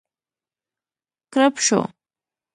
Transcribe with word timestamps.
کړپ 1.33 1.55
شو. 1.65 1.79